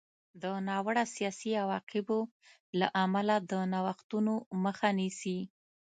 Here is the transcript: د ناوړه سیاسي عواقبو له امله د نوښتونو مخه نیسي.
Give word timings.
د 0.41 0.43
ناوړه 0.67 1.03
سیاسي 1.15 1.51
عواقبو 1.63 2.19
له 2.79 2.87
امله 3.03 3.35
د 3.51 3.53
نوښتونو 3.73 4.33
مخه 4.63 4.89
نیسي. 4.99 5.39